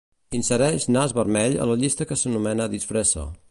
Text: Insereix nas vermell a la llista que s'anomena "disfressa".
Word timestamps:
Insereix 0.37 0.87
nas 0.95 1.13
vermell 1.17 1.59
a 1.59 1.69
la 1.73 1.77
llista 1.83 2.07
que 2.13 2.19
s'anomena 2.23 2.71
"disfressa". 2.75 3.31